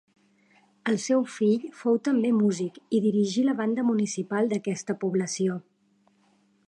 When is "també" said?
2.07-2.31